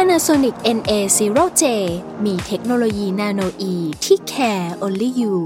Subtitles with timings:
[0.00, 1.64] Panasonic NA0J
[2.24, 5.36] มีเทคโนโลยี nanoe ที่ care only you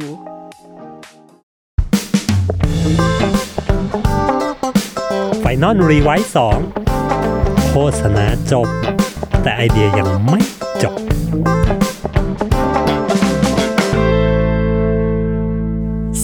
[5.40, 6.58] final revise สอง
[7.68, 8.68] โฆษณาจบ
[9.42, 10.40] แต่ไอเดียยังไม่
[10.82, 10.96] จบ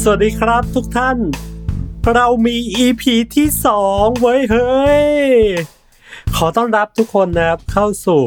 [0.00, 1.18] สวัสดีครับทุกท่าน
[2.14, 3.02] เรามี EP
[3.36, 5.75] ที่สองเว้ยเฮ้ย
[6.40, 8.20] ขอต้อนรับทุกคนนะครับเข้าสู่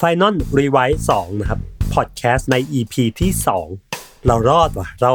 [0.00, 1.60] Final Rewise 2 นะครับ
[1.94, 3.32] พอดแคสต์ใน EP ที่
[3.78, 5.12] 2 เรารอดว่ะ เรา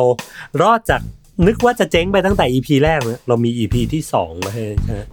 [0.61, 1.01] รอดจาก
[1.47, 5.07] นึกว่าจะเจ๊งไปตั้งแต่ EP แรกนะเรามี EP ที่ 2 มาให้นะฮะ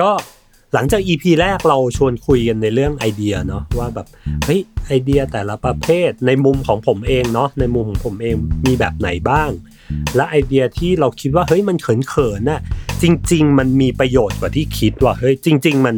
[0.00, 0.10] ก็
[0.74, 4.06] หลังจาก EP แรกเราชวนคุยกันในเรื่องไอเดียเนาะว่าแบบ
[4.44, 8.34] เฮ้ยไอเดียแต่ละประเภทในมุมของผมเองเนาะในมุมของผมเอง
[8.66, 9.50] มีแบบไหนบ้าง
[10.16, 12.60] และไอเดียที่เราคิดว่าเฮ้ยมันเขินๆน่ะ
[13.02, 15.96] จริง ๆ มันมีประโยชน์กว่าที่คิดว่ะเฮ้ยจริง ๆ มัน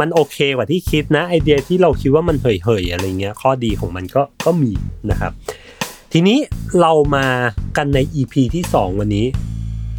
[0.00, 4.72] มันโอเคกว่าที่คิดนะ ไอเดียที่เราคิดว่ามันเห่ยๆอะไรเงี้ยข้อดีของมันก็ก็มี
[5.10, 5.32] นะครับ
[6.12, 6.38] ทีนี้
[6.80, 7.26] เรามา
[7.76, 9.26] กันใน EP ที่ 2 วันนี้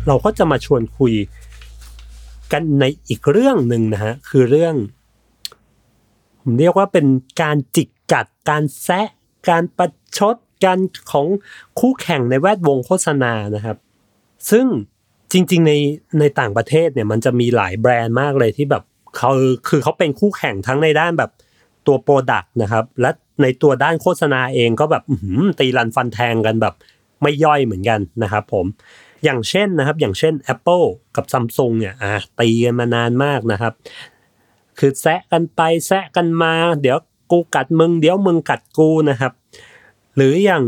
[0.07, 1.13] เราก็จะมาชวนคุย
[2.51, 4.75] กันในอีกเรื่องหนึ่งนะฮะคือเรื่อง
[6.41, 7.05] ผมเรียกว่าเป็น
[7.41, 9.07] การจิกกัดการแซะ
[9.49, 10.79] การประชดการ
[11.11, 11.27] ของ
[11.79, 13.77] คู่แข่งในแวดวงโฆษณานะครับ
[14.51, 14.65] ซึ่ง
[15.31, 15.73] จริง ๆ ใน
[16.19, 18.83] ในต่างประเทศเนี่ยมันจะมีหลายแบรนด์มากเลยที่แบบ
[19.17, 19.31] เขา
[19.67, 21.31] คือเขาเป็นคู่แข่งทั้งในด้านแบบ
[21.87, 23.09] ตัว product นะครับ และ
[23.41, 25.03] ในตัวด้านโฆษณาเองก็แบบ
[25.59, 26.73] ตีรันฟันแทงกันแบบ
[27.21, 28.65] ไม่ย่อยเหมือนกันนะครับผม
[29.23, 33.73] อย่างเช่นนะครับ อย่างเช่น Apple กับ Samsung เนี่ยอะตีกันมานานมากนะครับ
[34.79, 36.97] คือแซะกันไปแซะกันมา เดี๋ยว
[37.31, 39.33] กูกัดมึง เดี๋ยวมึงกัดกูนะครับ
[40.15, 40.63] หรืออย่าง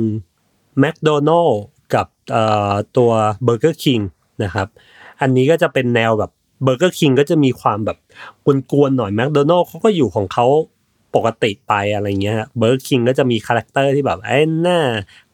[0.83, 1.53] McDonald
[1.93, 2.07] กับ
[2.97, 3.11] ตัว
[3.45, 4.03] Burger King
[4.43, 4.67] นะครับ
[5.21, 6.31] อันนี้ก็จะเป็นแนวแบบ
[6.65, 7.97] Burger King ก็จะมีความแบบ
[8.71, 10.47] กวนๆหน่อย McDonald เขาก็อยู่ของเขา
[11.15, 14.79] ปกติไปอะไรเงี้ย Burger King ก็จะมี character ที่แบบไอ้หน้า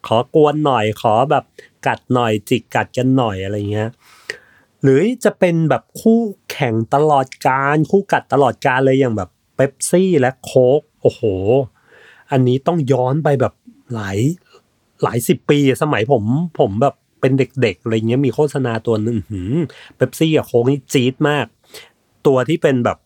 [0.07, 1.44] ขอกวนหน่อยขอแบบ
[1.88, 3.89] กัดหน่อยจิกกัดกันหน่อยอะไรเงี้ย
[4.81, 11.22] หรือจะเป็นแบบคู่แข่งตลอดการคู่กัดตลอดการเลยอย่างแบบเ e ปซี่และโค้กโอ้โห
[12.31, 13.53] อันนี้ต้องย้อนไปแบบ
[13.94, 14.18] หลาย
[15.03, 16.23] หลายสิบปีสมัยผม
[16.59, 17.31] ผมแบบ เป็น
[17.62, 19.18] เด็กๆอะไรเงี้ยมีโฆษณาตัวหนึ่ง
[19.97, 21.46] เ e ปซี่กับโค้กนี่จี๊ดมาก
[22.28, 22.97] ตัวที่เป็นแบบ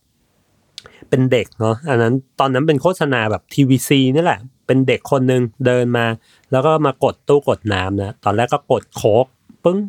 [1.09, 6.05] เป็นเด็กเนาะอันนั้นตอนนั้นเป็นโฆษณาแบบทีวีซีนี่แหละ เป็นเด็กคนหนึ่งเดินมา
[6.51, 9.25] แล้วก็มากดตู้กดน้ำนะตอนแรกก็กดโค้ก
[9.63, 9.79] ปึ้ง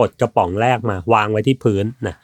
[0.00, 2.16] กดกระป๋องแรกมาวางไว้ที่พื้นนะ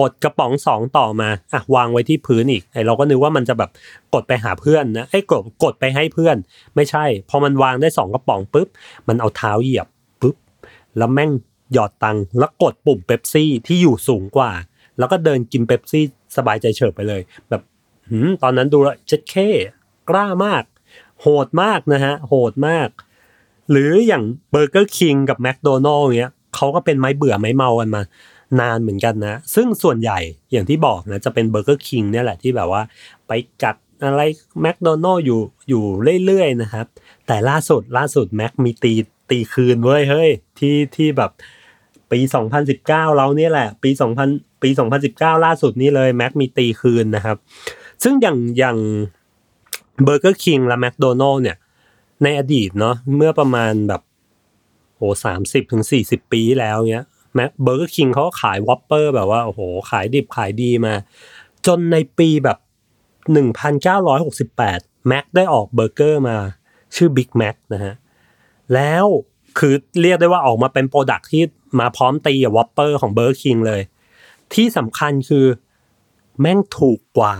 [0.00, 3.70] กดกระป๋องสองต่อมาอะวางไว้ที่พื้นอีกไอเราก็นึกว่ามันจะแบบ
[4.14, 6.36] กดไปหาเพื่อนนะไอ้กดกดไปให้เพื่อน
[6.76, 8.68] ไม่ใช่ พอมันวางได้สองกระป๋องปุ๊บ
[9.08, 9.86] มันเอาเท้าเหยียบ
[10.98, 11.30] แล้วแม่ง
[11.72, 14.50] หยอดตังค์แล้วกดปุ่มเป๊ปซี่ที่อยู่สูงกว่า
[14.98, 16.04] แล้วก็เดินกินเป๊ปซี่
[16.36, 17.62] สบายใจเฉิบไปเลย แบบ
[18.10, 19.34] หืมตอนนั้นดูแลเจ็ดเค
[20.10, 20.64] กล้ามาก
[21.20, 22.88] โหดมากนะฮะ โหดมาก
[23.70, 28.02] หรืออย่าง Burger King กับแมคโดนัลล์เนี้ยเขาก็เป็นไม้เบื่อไม้เมากันมา
[28.60, 30.18] นานเหมือนกันนะ ซึ่งส่วนใหญ่
[30.52, 32.82] อย่างที่บอกนะจะเป็น Burger King เนี่ยแหละที่แบบว่า
[33.26, 33.32] ไป
[33.62, 34.22] กัดอะไร
[34.62, 35.84] แมคโดนัลล์อยู่อยู่
[36.24, 36.86] เรื่อยๆนะครับ
[37.26, 38.94] แต่ล่าสุดล่าสุดแม็กมีตี
[39.34, 41.30] ตีคืนเว้ยเฮ้ยที่ที่แบบ
[42.12, 42.20] ปี
[42.68, 42.86] 2019
[43.16, 43.90] เราเนี่ยแหละ ปี
[44.26, 44.70] 2000 ปี
[45.06, 47.36] 2019 ล่าสุดนี้เลยแม็กมีตีคืนนะครับ
[48.02, 48.78] ซึ่งอย่างอย่าง
[50.04, 51.56] Burger King และแมคโดนัลล์เนี่ย
[52.22, 54.02] ในอดีตเนาะเมื่อประมาณแบบ
[54.96, 60.94] โอ้สามสิบถึงสี่สิบปีแล้วเนี้ยแม Burger King เขาขาย Whopper แบบว่าโอ้โห ขายดิบขายดีมา
[61.66, 62.58] จนในปีแบบ
[63.32, 66.36] หนึ่งพันเก้าร้อยหกสิบแปดแม็กได้ออกเบอร์เกอร์มา
[66.96, 67.94] ชื่อ Big Mac นะฮะ
[68.74, 69.04] แล้ว
[69.58, 71.42] คือเรียกได้ว่าออกมาเป็น product ที่
[71.80, 73.82] มาพร้อมตีกับ Whopper ของ Burger King เลย
[74.54, 75.46] ที่สำคัญคือ
[76.40, 77.34] แม่งถูกกว่า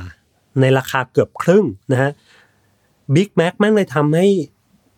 [0.61, 2.11] ในราคาเกือบครึ่งนะฮะ
[3.15, 4.27] บิ๊กแม็กแม่งเลยทำให้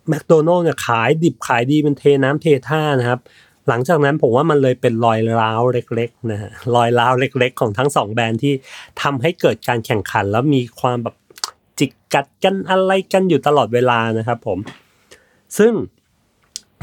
[0.09, 3.21] แมคโดนัลล์เนี่ยขายดิบขายดีเป็นเทน้ำเทท่านะครับ
[3.69, 8.55] หลังจากนั้นผมว่ามันเลยเป็นรอยร้าวเล็กๆนะฮะรอยร้าวเล็ก ๆ ของทั้งสองแบรนด์ที่
[9.03, 11.17] ทำให้เกิดการแข่งขัน แล้วมีความแบบ
[11.79, 14.59] จิกกัดกันอะไรกันอยู่ตลอดเวลานะครับผม
[15.59, 15.73] ซึ่ง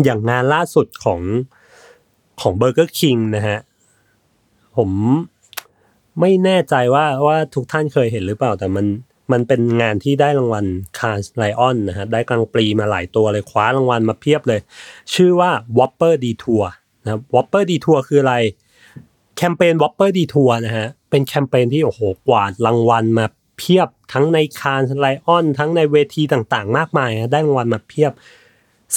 [0.03, 1.21] อย่างงานล่าสุดของ
[2.41, 3.59] ของ Burger King นะฮะ
[4.77, 4.89] ผม
[6.19, 8.85] ไม่แน่ใจว่าว่าทุกท่านเคยเห็นหรือเปล่า แต่มัน
[9.31, 10.65] มันเป็นงานที่ได้รางวัล
[10.99, 14.59] Cannes Lions นะฮะ ได้ Grand Prix มาหลายตัวเลยคว้ารางวัลมาเพียบเลย
[15.13, 16.65] ชื่อว่า Whopper Detour
[17.03, 18.35] นะครับ Whopper Detour คืออะไร
[19.37, 23.25] แคมเปญ Whopper Detour นะฮะ เป็นแคมเปญที่โอ้โหกวาดรางวัลมา
[23.57, 28.11] เพียบทั้งใน Cannes Lions ทั้งในเวทีต่างๆ มากมายฮะได้รางวัลมาเพียบ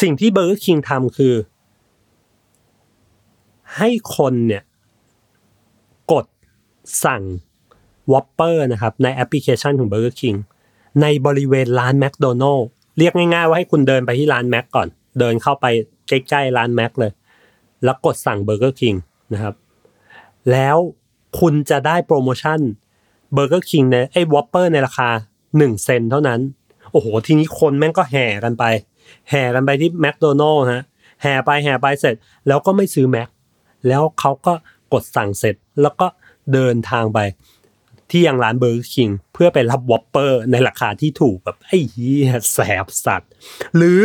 [0.00, 1.34] สิ่งที่ Burger King ทำคือ
[3.76, 4.62] ให้คนเนี่ย
[6.12, 6.26] กด
[7.04, 7.22] สั่ง
[8.12, 10.38] Whopper นะครับ ในแอปพลิเคชันของ Burger King
[11.02, 12.64] ในบริเวณร้านแม d โดนัล s
[12.98, 14.88] เรียกง่ายๆว่าให้คุณเดินไปที่ร้านแม็กก่อน
[15.18, 15.66] เดินเข้าไป
[16.08, 17.12] ใกล้ๆร้านแม็กเลย
[17.84, 18.96] แล้วกดสั่ง Burger King
[19.32, 19.54] นะครับ
[20.50, 20.76] แล้ว
[21.40, 22.60] คุณจะได้โปรโมชั่น
[23.36, 25.08] Burger King ในไอ้ Whopper ในราคา
[25.46, 26.40] 1 เซนต์เท่านั้น
[26.92, 28.64] โอ้โห ทีนี้คนแม่งก็แห่กันไป
[29.30, 30.84] แห่กันไปที่ McDonald's ฮะ
[31.22, 32.14] แห่ไปแห่ไปเสร็จ
[32.48, 33.28] แล้วก็ไม่ซื้อแม็ก
[33.88, 34.54] แล้วเขาก็
[34.92, 36.06] กดสั่งเสร็จแล้วก็
[36.52, 37.18] เดินทางไป
[38.10, 43.30] ที่ยังร้าน Burger King เพื่อไปรับ Whopper ในราคาที่ถูกแบบไอ้เหี้ยแสบสัตว์
[43.76, 44.04] หรือ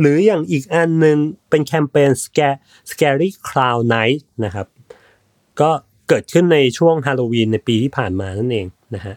[0.00, 1.18] หรืออย่างอีกอันหนึ่ง
[1.50, 2.58] เป็นแคมเปญ Scare
[2.90, 4.66] Scary Clown Night นะครับ
[5.60, 5.70] ก็
[6.08, 9.14] เกิดขึ้นในช่วงฮาโลวีนในปีที่ผ่านมานั่นเองนะฮะ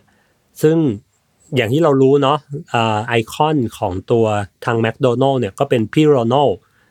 [0.62, 0.78] ซึ่ง
[1.56, 2.38] อย่างที่เรารู้เนาะ
[2.74, 4.26] อ่าไอคอนของตัว
[4.66, 6.50] ทางแม d โดนัลเนี่ยก็เป็นพี่โรนัลด์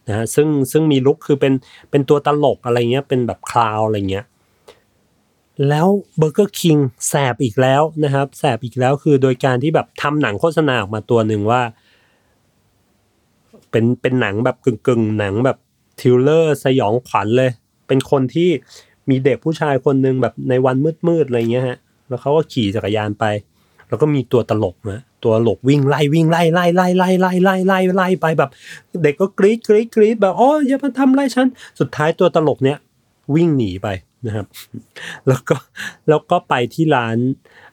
[0.08, 1.52] นะฮะซึ่งซึ่งมีลุคคือเป็น
[1.90, 4.24] เป็นตัวตลกอะไรเงี้ยเป็นแบบ clown อะไรเงี้ย
[5.68, 5.86] แล้ว
[6.18, 6.76] เบอร์เกอร์คิง
[7.08, 11.62] แสบอีกแล้วนะครับแสบอีกแล้วคือโดยการที่แบบทำหนังโฆษณาออกมาตัวหนึ่งว่า
[13.70, 15.58] เป็นเป็นหนังแบบกึ่งกึ่งหนังแบบ
[16.00, 17.50] thriller สยองขวัญเลย
[17.86, 18.50] เป็นคนที่
[19.10, 20.76] มีเด็กผู้ชายคนหนึ่งแบบในวัน
[21.08, 21.78] มืดๆอะไรเงี้ยฮะ
[22.08, 23.24] แล้วเขาก็ขี่จักรยานไป
[23.88, 28.50] แล้วก็มีตัวตลกนะตัวตลกวิ่งไล่วิ่งไล่ไล่ไล่ไล่ไล่ไล่ไล่ไล่ไปแบบ
[29.02, 31.46] เด็กก็กรี๊ดกรี๊ดกรี๊ดแบบอ๋ออย่ามาทำไรฉัน
[31.80, 32.78] สุดท้ายตัวตลกเนี้ย
[33.34, 33.88] วิ่งหนีไป
[34.26, 34.46] นะครับ
[35.28, 35.56] แล้วก็
[36.08, 37.16] แล้วก็ไปที่ร้าน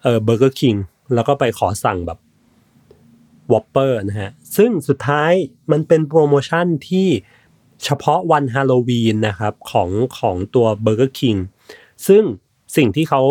[0.03, 0.75] เออเบอร์เกอร์คิง
[1.13, 2.19] แล้วก็ไปขอสั่งแบบ
[3.51, 5.31] วอปเปอร์นะฮะซึ่งสุดท้าย
[5.71, 7.07] มันเป็นโปรโมชั่นที่
[7.83, 9.89] เฉพาะวันฮาโลวีนนะครับของ
[10.19, 11.35] ของตัวเบอร์เกอร์คิง
[12.07, 12.23] ซึ่ง
[12.77, 13.21] สิ่งที่เขา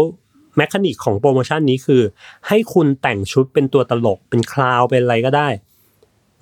[0.57, 2.03] mechanic ของโปรโมชั่นนี้คือ
[2.49, 5.49] ให้คุณแต่งชุดเป็นตัวตลกเป็น clown เป็นอะไรก็ได้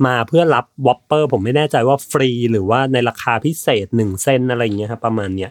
[0.07, 5.51] มาเพื่อรับวอปเปอร์ผมไม่แน่ใจว่าฟรีหรือว่าในราคาพิเศษหนึ่งเซนต์อะไรอย่างเงี้ยครับประมาณเนี้ย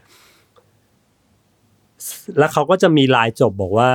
[2.38, 3.90] แล้วเขาก็จะมีลายจบบอกว่า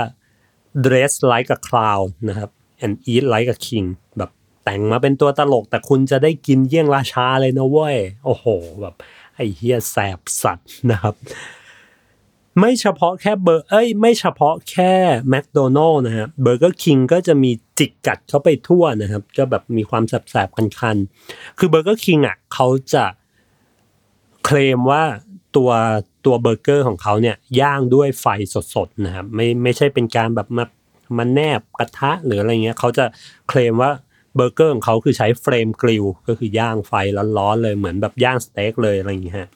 [0.84, 2.50] dress like a clown นะครับ
[2.84, 3.86] and eat like a king
[4.18, 4.30] แบบ
[4.64, 8.46] แต่งมาเป็นตัวตลก แต่คุณจะได้กินเยี่ยงราชาเลยนะเว้ย โอ้โห
[8.80, 8.94] แบบ
[9.34, 11.14] ไอ้เหี้ยแสบสัตว์นะครับ
[12.60, 14.92] ไม่เฉพาะแค่เบอร์เอ้ยไม่เฉพาะแค่
[15.28, 23.04] แม คโดนัล ด์ นะฮะเบอร์เกอร์คิงก็จะมีจิกกัดเข้าไปทั่วนะครับ ก็แบบมีความแสบๆคันๆ คือเบอร์เกอร์คิงอะเขาจะ
[24.44, 25.04] เคลมว่า
[25.56, 25.70] ตัว
[26.26, 28.26] ตัวเบอร์เกอร์ของเขาเนี่ยย่างด้วยไฟ
[28.74, 30.64] สดๆนะครับไม่ไม่ใช่เป็นการแบบมา
[31.18, 33.04] มาแนบกระทะหรืออะไรเงี้ยเขาจะ
[33.48, 33.90] เคลมว่า
[34.36, 36.92] เบอร์เกอร์ของเขาคือใช้ flame grill ก็คือย่างไฟ
[37.38, 39.48] ร้อนๆเลยเหมือนแบบย่างสเต็กเลยอะไรอย่างเงี้ย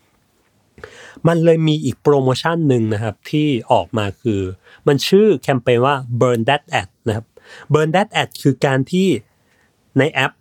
[1.28, 4.40] มันเลยมีอีกโปรโมชั่นหนึ่งนะครับที่ออกมาคือ
[4.86, 7.26] มันชื่อแคมเปญว่า burn that ad นะครับ
[7.72, 9.08] burn that ad คือการที่
[9.98, 10.32] ในแอป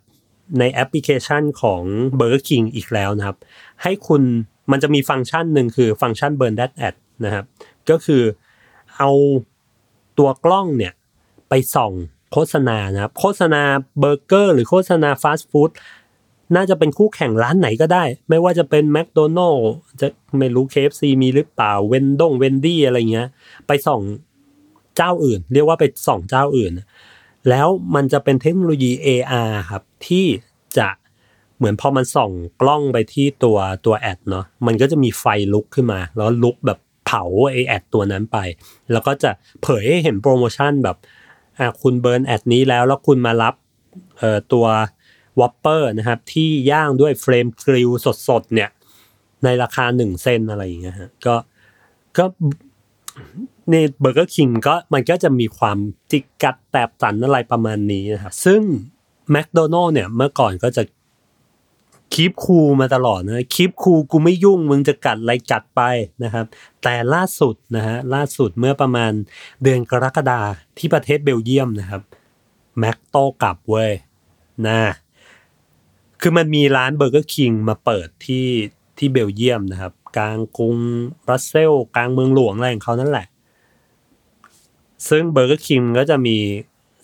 [0.58, 1.82] ในแอปพลิเคชันของ
[2.18, 3.36] Burger King อีกแล้วนะครับ
[3.82, 4.22] ให้คุณ
[4.70, 6.94] มันจะมีฟังก์ชันหนึ่งคือฟังก์ชัน burn that ad
[7.24, 7.44] นะครับ
[7.90, 8.22] ก็คือ
[8.96, 9.10] เอา
[10.18, 10.92] ตัวกล้องเนี่ย
[11.48, 11.92] ไปส่อง
[12.32, 13.62] โฆษณานะครับ โฆษณา
[13.98, 15.70] เบอร์เกอร์หรือโฆษณาฟาสต์ฟู้ด
[16.56, 19.60] น่าจะเป็นคู่แข่งร้านไหนก็ได้ ไม่ว่าจะเป็นแม d โดนัล s
[20.00, 23.28] จะไม่รู้ KFC มีหรือเปล่าเวนดงเวนดี้อะไรเงี้ย
[23.66, 24.00] ไปส่อง
[24.96, 26.72] เจ้าอื่น เรียกว่าไปส่องเจ้าอื่น
[27.48, 30.26] แล้วมันจะเป็นเทคโนโลยี AR ครับ ที่
[30.78, 30.88] จะ
[31.56, 32.30] เหมือนพอมันส่อง
[32.60, 38.38] กล้องไปที่ตัวตัว ad เนาะมันก็จะมีไฟลุกขึ้นมา แล้วลุกแบบเผาไอ้ ad ตัวนั้นไป
[38.92, 39.30] แล้วก็จะ
[39.62, 40.96] เผยให้เห็นโปรโมชั่นแบบ
[41.58, 43.54] อะคุณ burn ad นี้แล้วแล้วคุณมารับ
[44.18, 44.66] เอ่อตัว
[45.40, 47.90] วอปเปอร์นะครับ ที่ย่างด้วย flame grill
[48.28, 48.70] สดๆเนี่ย
[49.44, 51.34] ในราคาหนึ่งเซนต์อะไรอย่างเงี้ยฮะก็
[52.18, 52.24] ก็
[53.70, 55.78] ในเบอร์เกอร์คิงก็มันก็จะมีความ
[56.10, 58.62] จิกกัดแสบสันอะไรประมาณนี้นะครับซึ่ง
[59.30, 60.82] แม d โดนัล s เนี่ยเมื่อก่อนก็จะ
[62.14, 65.82] keep cool มาตลอดนะ keep cool กูไม่ยุ่งมึงจะกัดอะไรกัดไป
[66.24, 66.44] นะครับ
[66.82, 69.12] แต่ล่าสุดนะฮะล่าสุดเมื่อประมาณ
[69.62, 70.40] เดือนกรกฎา
[70.78, 72.02] ที่ประเทศเบลเยียมนะครับ
[72.78, 73.92] แมคโต้กลับเว้ย
[74.66, 74.80] นะ
[76.20, 78.46] คือมันมีร้านเบอร์เกอร์คิงมาเปิดที่
[78.98, 80.76] ที่เบลเยียมนะครับ กลางกรุง
[81.26, 83.26] บรัสเซลส์กลางเมืองหลวงอะไรของเขานั่นแหละ
[85.08, 86.36] ซึ่งเบอร์เกอร์คิงก็จะมี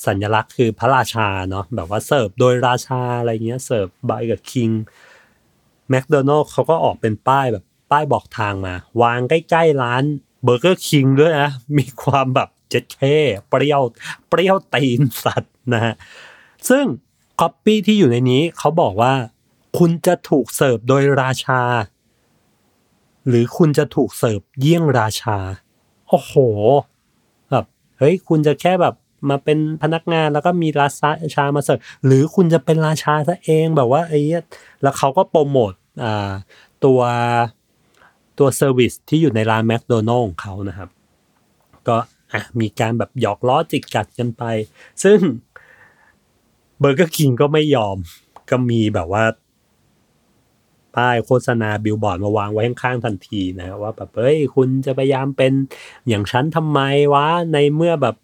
[0.06, 4.70] สัญลักษณ์คือพระราชาเนาะแบบว่าเสิร์ฟโดยราชาอะไรเงี้ย served by the king
[5.88, 10.02] แมคโดนัลด์เขาก็ออกเป็นป้ายแบบป้ายบอกทางมา วางใกล้ๆร้าน
[10.44, 13.00] เบอร์เกอร์คิงด้วยนะ มีความแบบเจ็ดเค
[13.48, 13.82] เปรี้ยว
[14.28, 15.94] เปรี้ยวตีนสัตว์นะฮะ
[16.68, 16.84] ซึ่ง
[17.40, 19.14] คอปปี้ที่อยู่ในนี้เขาบอกว่า
[19.78, 21.62] คุณจะถูกเสิร์ฟโดยราชา
[23.28, 25.38] หรือคุณจะถูกเสิร์ฟเยี่ยงราชา
[26.08, 26.34] โอ้โห
[27.50, 27.64] แบบ
[27.98, 28.94] เฮ้ยคุณจะแค่แบบ
[29.28, 30.88] มาเป็นพนักงานแล้วก็มีรา
[31.34, 34.20] ชามาเสิร์ฟหรือคุณจะเป็นราชาซะเองแบบว่าไอ้
[34.82, 35.72] แล้วเขาก็โปรโมท
[36.04, 36.30] อ่า
[36.84, 37.00] ตัว
[38.38, 40.90] ตัว service ที่อยู่ในร้านแมคโดนัลด์ของเขานะครับ
[41.88, 41.96] ก็
[42.32, 44.42] อะมีการแบบหยอกล้อจิกกัดกันไป
[45.04, 45.18] ซึ่ง
[46.80, 47.96] เบอร์เกอร์คิงก็ไม่ยอม
[48.50, 49.24] ก็มีแบบว่า
[50.96, 55.52] ป้ายโฆษณาบิลบอร์ดมาวางไว้ข้างๆทันทีนะ ว่าแบบเฮ้ยคุณจะพยายามเป็น
[56.08, 56.80] อย่างฉันทำไม
[57.14, 58.16] วะในเมื่อแบบ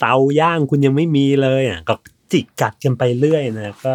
[0.00, 1.94] เตาย่างคุณยังไม่มีเลยอะก็
[2.32, 3.94] จิกกัดกันไปเรื่อยนะก็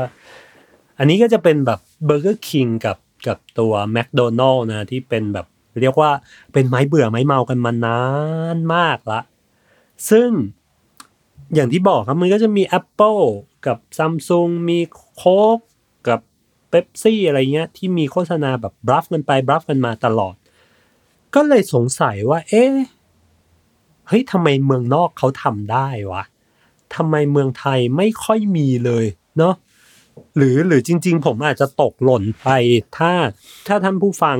[0.98, 5.46] อันนี้ก็จะเป็นแบบเบอร์เกอร์คิงกับกับตัวแมคโดนัลด์นะที่เป็นแบบ
[5.82, 6.12] เรียกว่า
[6.53, 8.01] เป็นไม้เบื่อไม้เมากันมานาน
[8.56, 9.22] นมากละ
[10.10, 10.29] ซึ่ง
[11.56, 13.24] อย่างที่บอกครับมันก็จะมี Apple
[13.67, 14.79] กับ Samsung มี
[15.15, 15.59] โค้ก
[16.07, 16.19] กับ
[16.69, 20.35] เ e ปซี่อะไรเงี้ย ที่มีโฆษณาแบบบลัฟกันไปบลัฟกันมาตลอด
[21.35, 22.73] ก็เลยสงสัยว่า เอ๊ะ
[24.07, 26.23] เฮ้ยทำไมเมืองนอกเขาทำได้วะ
[26.95, 29.05] ทำไมเมืองไทยไม่ค่อยมีเลย
[29.37, 29.53] เนาะ
[30.37, 32.49] หรือหรือจริง ๆ ผมอาจจะตกหล่นไป
[32.97, 33.11] ถ้า
[33.67, 34.37] ถ้าท่านผู้ฟัง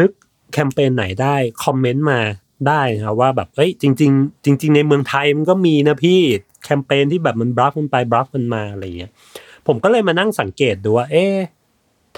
[0.00, 0.10] นึก
[0.52, 2.20] แคมเปญไหนได้ คอมเมนต์มา
[2.68, 6.20] ได้นะว่าแบบเอ้ยจริง ๆ จริง ๆ ในเมืองไทยมันก็มีนะพี่
[6.66, 9.12] แคมเปญที่แบบมันบลัฟมันไปบลัฟมันมาอะไรเงี้ย
[9.66, 11.36] ผมก็เลยมานั่งสังเกตดูว่า เอ๊ะ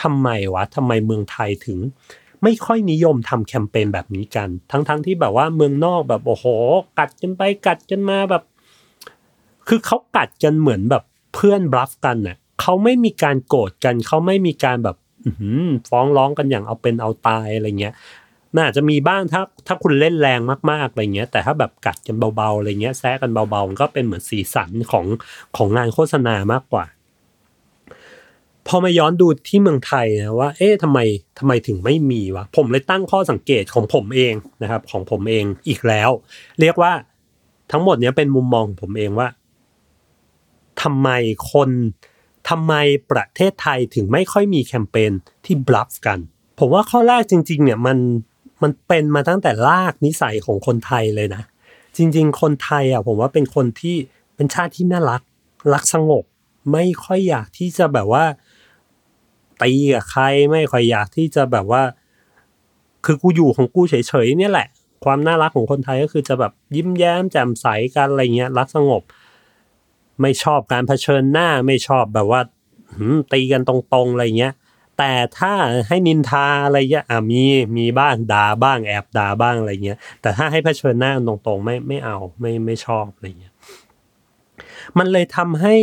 [0.03, 1.79] ทำไมวะทำไมเมืองไทยถึง
[2.43, 6.47] ไม่ค่อยนิยมทำแคมเปญแบบนี้กัน ทั้งๆทที่แบบว่าเมืองนอกแบบโอ้โห
[6.99, 8.43] กัดกันไปกัดกันมาแบบ
[9.69, 11.03] คือเขากัดกันเหมือนแบบ
[11.35, 14.97] เพื่อนบลัฟกันน่ะเขาไม่มีการโกรธกันเขาไม่มีการแบบ
[15.91, 17.95] ฟ้องร้องกันอย่างเอาเป็นเอาตายอะไรเงี้ย
[18.59, 25.07] น่าจะมีบ้างถ้าถ้าคุณเล่นแรงมากๆอะไรเงี้ย แต่ถ้าแบบกัดกันเบาๆอะไรเงี้ยแซะกันเบาๆก็เป็นเหมือนสีสันของ
[25.57, 26.87] ของงานโฆษณามากกว่า
[28.67, 30.99] พอมาย้อนดูที่เมืองไทยนะว่า เอ๊ะทำไม
[31.39, 36.11] ทำไมถึงไม่มีวะผมเลยตั้งข้อสังเกตของผมเองนะครับ ของผมเองอีกแล้ว
[36.61, 36.93] เรียกว่า
[37.73, 39.29] ทั้งหมดเนี้ยเป็นมุมมองของผมเองว่า
[40.83, 41.09] ทำไม
[41.53, 41.71] คน
[42.49, 42.75] ทำไม
[43.11, 45.13] ประเทศไทยถึงไม่ค่อยมีแคมเปญ
[45.45, 46.19] ที่บลัฟกัน
[46.59, 47.99] ผมว่าข้อแรกจริง ๆ เนี่ยมัน
[48.63, 51.43] มันเป็นมาตั้งแต่ลากนิสัยของคนไทยเลยนะ
[51.97, 53.97] จริง ๆ คนไทยอะผมว่าเป็นคนที่
[54.37, 55.23] เป็นชาติที่น่ารัก
[55.75, 56.25] รักสงบ
[56.73, 58.25] ไม่ค่อยอยากที่จะแบบว่า
[59.63, 60.23] ตีกับใคร
[60.53, 61.83] ไม่ค่อยอยากที่จะแบบว่า
[63.05, 64.69] คือกูอยู่ของกูเฉยๆเนี่ยแหละ
[65.05, 69.03] ความน่ารักของคนไทยก็คือจะแบบยิ้มแย้มแจ่มใสกันอะไรเงี้ยรักสงบ
[70.21, 72.41] ไม่ชอบการเผชิญหน้าไม่ชอบแบบว่า
[73.33, 74.53] ตีกันตรงๆอะไรเงี้ย
[74.99, 75.53] แต่ถ้า
[75.89, 77.43] ให้นินทาอะไรเงี้ยอะมี
[77.77, 83.55] มีบ้างด่าบ้างแอบด่าบ้างอะไรเงี้ยแต่ถ้าให้เผชิญหน้าตรงๆไม่ไม่เอาไม่ไม่ชอบอะไรเงี้ย
[84.99, 85.75] มันเลยทำให้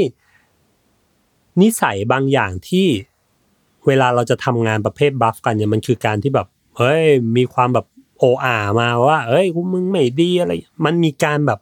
[1.61, 2.87] นิสัยบางอย่างที่
[3.87, 7.05] เวลาเราจะทำงานประเภทบลัฟกันเนี่ยมันคือการที่แบบเฮ้ย
[7.37, 7.85] มีความแบบ
[8.19, 10.51] โออามาว่า เอ้ยมึงไม่ดีอะไร
[10.85, 11.59] มันมีการแบบ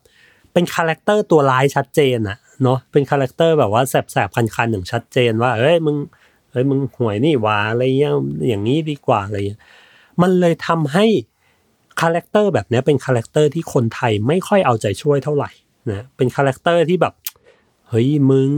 [0.54, 5.96] เป็น character ตัวร้ายชัดเจนอะเนาะเป็น character แบบว่าแสบๆคันๆอย่างชัดเจนว่าเอ้ยมึง
[6.54, 8.14] เฮ้ยมึงห่วยนี่หว่าอะไรเงี้ย
[8.48, 9.62] อย่างนี้ดีกว่าอะไรเงี้ย
[10.22, 11.06] มันเลยทำให้
[12.02, 15.52] character แบบนี้เป็น character ที่คนไทยไม่ค่อยเอาใจช่วยเท่าไหร่
[15.90, 17.14] นะเป็น character ที่แบบ
[17.90, 18.52] เฮ้ยมึง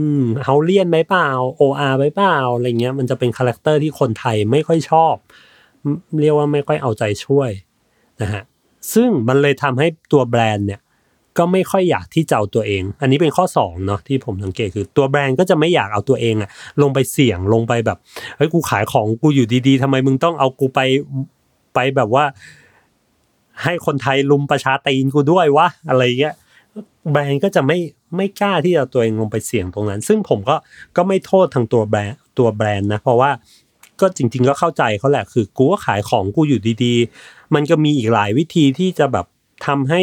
[0.44, 5.14] เฮาเลียนไหมเปล่าโออาร์ไหมเปล่าอะไรเงี้ยมันจะเป็น character ที่คนไทยไม่ค่อยชอบ
[6.20, 7.50] เรียกว่าไม่ค่อยเอาใจช่วย
[8.22, 8.42] นะฮะ
[8.94, 10.80] ซึ่งมันเลยทำให้ตัวแบรนด์เนี่ย
[11.38, 16.50] ก็ไม่ค่อยอยากที่จะเอาตัวเอง อันนี้เป็นข้อสองเนาะที่ผมสังเกตคือตัวแบรนด์ก็จะไม่อยากเอาตัวเองอะ
[16.82, 17.98] ลงไปเสี่ยงลงไปแบบ
[18.36, 20.80] เฮ้ยกูขายของกูอยู่ดีๆทำไมมึงต้องเอากูไป
[21.74, 22.24] ไปแบบว่า
[23.62, 26.34] ให้คนไทยรุมประชาตีนกูด้วยวะอะไรเงี้ย
[27.10, 27.78] แบรนด์ก็จะไม่
[28.16, 30.56] ไม่กล้าที่จะตัวเองลงไปเสี่ยงตรงนั้น ซึ่งผมก็
[30.96, 33.30] ก็ไม่โทษทางตัวแบรนด์ตัวแบรนด์นะเพราะว่า
[34.00, 39.26] ก็จริง ๆ ก็เข้าใจเขาแหละคือกูก็ขายของกูอยู่ดี ๆ มันก็มีอีกหลายวิธีที่จะแบบ
[39.66, 40.02] ทำให้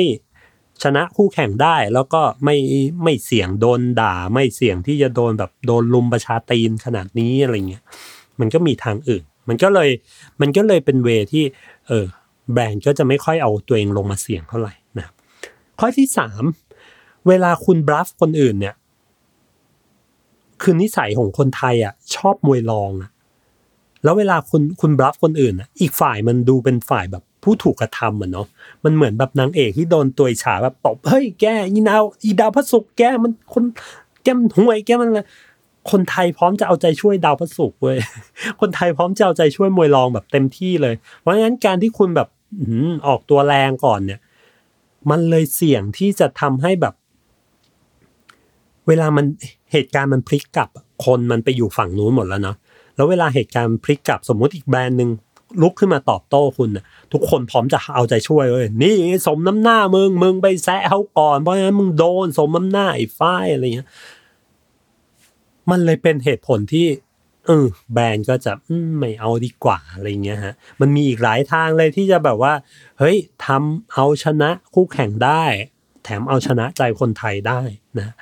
[0.83, 2.55] ชนะคู่แข่งได้แล้วก็ไม่
[3.03, 7.83] ไม่เสี่ยงโดนด่า ไม่เสี่ยงที่จะโดนแบบโดนลุมประชาตีนขนาดนี้อะไรเงี้ย
[8.39, 9.89] มันก็มีทางอื่น มันก็เลย
[10.41, 11.43] มันก็เลยเป็นเวที่
[11.87, 12.05] เออ
[12.53, 15.07] แบรนด์ก็จะไม่ค่อยเอาตัวเองลงมาเสี่ยงเท่าไหร่นะ
[15.79, 16.43] ข้อที่สาม
[17.27, 18.75] เวลาคุณบลัฟคนอื่นเนี่ย
[20.61, 23.11] คือนิสัยของคนไทยอะ ชอบมวยรองอะ
[24.03, 28.47] แล้วเวลาคุณคุณบลัฟคนอื่นอะ อีกฝ่ายมันดูเป็นฝ่ายแบบ ผู้ถูกกระทำอะเนาะ
[28.83, 33.63] มันเหมือนแบบนางเอกที่โดนตัวฉาแบบตบเฮ้ยแกอีนาวอีดาวพระศุกร์แกมันคน
[34.23, 35.21] แกมันห่วยแกมันอะไร
[35.91, 37.97] คนไทยพร้อมจะเอาใจช่วยดาวพระศุกร์เว้ย
[38.61, 42.27] คนไทยพร้อมจะเอาใจช่วยมวยรองแบบเต็มที่เลย เพราะฉะนั้นการที่คุณแบบ
[43.07, 44.19] ออกตัวแรงก่อนเนี่ย
[45.09, 46.93] มันเลยเสี่ยงที่จะทำให้แบบ
[48.87, 49.25] เวลามัน
[49.71, 50.69] เหตุการณ์มันพลิกกลับ
[51.05, 52.57] คนมันไปอยู่ฝั่งนู้นหมดแล้วเนาะ
[52.95, 55.09] แล้วเวลาเหตุการณ์พลิกกลับสมมุติอีกแบรนด์หนึ่ง
[55.61, 56.69] ลุกขึ้นมาตอบโต้คุณ
[57.13, 63.87] ทุกคนพร้อมจะเอาใจช่วยเลยนี่สมน้ำหน้ามึงมึงไปแซะเขาก่อนเพราะฉะนั้นมึงโดนสมน้ำหน้าไอ้ฝ้ายอะไรเงี้ย
[65.69, 66.87] มันเลยเป็นเหตุผลที่
[67.47, 68.53] เออแบรนด์ก็จะ
[68.99, 72.53] ไม่เอาดีกว่าอะไรเงี้ยฮะมันมีอีกหลายทางเลยที่จะแบบว่า
[72.99, 75.43] เฮ้ยทำเอาชนะคู่แข่งได้
[76.03, 77.61] แถมเอาชนะใจคนไทยได้
[77.99, 78.13] นะ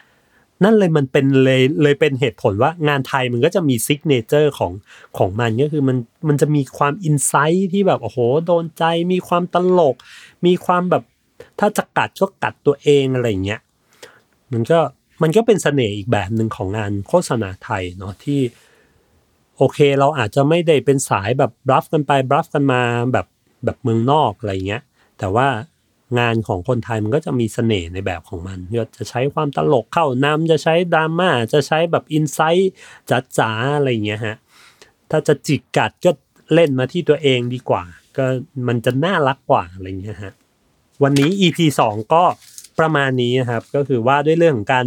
[0.64, 4.72] นั่นเลยมันเป็นเลยเลยเป็นเหตุผลว่างานไทยมันก็จะมี signature ของ
[5.18, 9.96] ของมันก็คือมันมันจะมีความ insight ที่แบบโอ้โหโดนใจมีความตลก
[10.46, 11.04] มีความแบบ
[11.60, 13.62] ถ้าจะกัดก็กัดตัวเองอะไรเงี้ย
[14.52, 14.80] มันก็
[15.22, 18.42] มันก็เป็นเสน่ห์อีกแบบหนึ่งของงานโฆษณาไทยเนาะที่
[19.58, 22.82] โอเคเราอาจจะไม่ได้เป็นสายแบบบลัฟกันไปบลัฟกันมา
[23.14, 23.28] แบบ
[23.66, 24.84] แบบเมืองนอกอะไรเงี้ย
[25.20, 25.48] แต่ว่า
[26.20, 28.60] งานของคนไทยมันก็จะมีเสน่ห์ในแบบของมัน
[28.98, 32.72] จะใช้ความตลกเข้านำจะใช้ดราม่าจะใช้แบบอินไซต์
[33.38, 34.36] จ๋าๆอะไรเงี้ยฮะ
[35.12, 36.12] ถ้าจะจิกกัดก็
[36.54, 37.84] เล่นมาที่ตัวเองดีกว่า
[38.18, 38.26] ก็
[38.68, 40.34] มันจะน่ารักกว่าอะไรเงี้ยฮะ
[41.04, 42.24] วันนี้ EP สองก็
[42.80, 44.86] ประมาณนี้นะครับก็คือว่าด้วยเรื่องของการ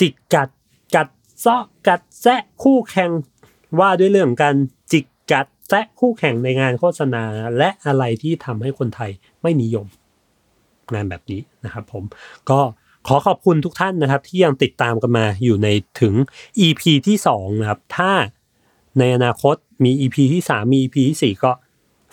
[0.00, 0.50] จิกกัด
[0.94, 1.08] กัด
[1.40, 3.10] เซาะกัดแซะคู่แข่ง
[3.80, 4.56] ว่าด้วยเรื่องของการ
[4.92, 7.24] จิกกัดแซะคู่แข่งในงานโฆษณา
[7.58, 9.10] และอะไรที่ทำให้คนไทย
[9.42, 9.86] ไม่นิยม
[10.94, 12.04] งานแบบนี้นะครับผม
[12.50, 12.60] ก็
[13.06, 15.68] ขอขอบคุณทุกท่านนะครับ ที่ยังติดตามกันมาอยู่ใน
[16.00, 16.14] ถึง
[16.66, 18.12] EP ที่2นะครับถ้า
[18.98, 21.52] ในอนาคตมี EP ที่ 3 มี EP ที่ 4 ก็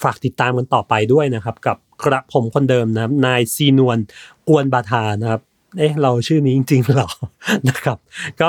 [0.04, 3.98] ฝากติดตามกันต่อไปด้วยนะครับ กับกระผมคนเดิมนะครับนายซีนวล
[4.48, 5.42] กวนบาทานะครับ
[5.78, 7.10] เอ๊ะเราชื่อนี้จริงๆหรอ
[7.70, 7.98] นะครับ
[8.40, 8.48] ก็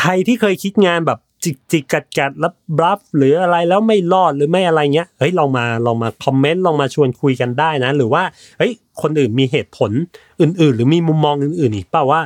[0.00, 1.18] ใครที่เคยคิดงานแบบ
[1.48, 8.22] จิกจิกกัดกัดแล้วบลัฟหรืออะไรแล้วไม่รอดหรือไม่อะไรเงี้ยเฮ้ยลองมาลองมาคอมเมนต์ลองมาชวนคุยกันได้นะ หรือว่า
[8.58, 9.90] เฮ้ยคนอื่นมีเหตุผล
[10.40, 12.20] อื่น ๆ หรือมีมุมมองอื่น ๆ อีกเปล่าว่า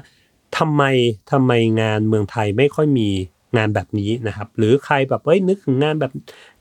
[0.59, 0.83] ทำไม
[1.31, 3.09] ทำไมงานเมืองไทยไม่ค่อยมี
[3.57, 6.13] งานแบบนี้นะครับ หรือใครแบบเฮ้ยนึกถึงงานแบบ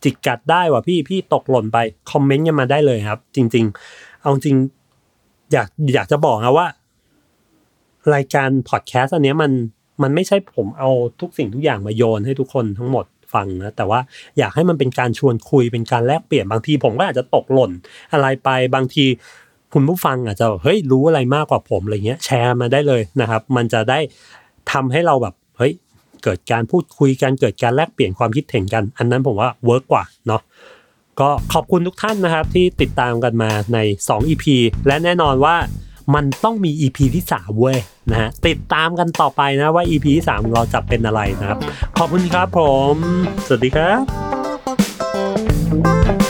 [0.03, 1.77] จิกกัดได้ว่ะพี่พี่ตกหล่นไป
[2.11, 4.57] คอมเมนต์กันมาได้เลยครับ จริง ๆ เอาจริง
[5.51, 6.67] อยากอยากจะบอกนะว่า
[8.13, 9.51] รายการพอดแคสต์อันนี้มัน
[10.01, 10.89] มันไม่ใช่ผมเอา
[11.21, 13.99] ทุกสิ่งทุกอย่างมาโยนให้ทุกคนทั้งหมดฟังนะแต่ว่า
[14.37, 17.71] อยากให้มันเป็นการชวนคุยเป็นการแลกเปลี่ยนบางทีผมก็อาจจะตกหล่น
[18.13, 19.05] อะไรไปบางที
[19.73, 23.99] คุณผู้ฟังอาจจะเฮ้ยรู้อะไรมากกว่าผมอะไรเงี้ยแชร์มาได้เลยนะครับ มันจะได้
[24.71, 25.73] ทำให้เราแบบเฮ้ย
[26.23, 30.41] เกิดการพูดคุยกันเกิดการแลกเปลี่ยนความคิดเห็นกัน อันนั้นผมว่า work กว่าเนาะ
[31.19, 33.77] ก็ขอบคุณทุกท่านนะครับที่ติดตามกันมาใน
[34.07, 34.45] 2 EP
[34.87, 35.55] และแน่นอนว่า
[36.13, 37.77] มันต้องมี EP ที่ 3 เว้ย
[38.11, 41.59] นะฮะติดตามกันต่อไปนะว่า EP ที่ 3 เราจะเป็นอะไรนะครับ
[41.97, 42.59] ขอบคุณครับผ
[42.93, 42.95] ม
[43.45, 43.93] สวัสดีครั
[46.17, 46.20] บ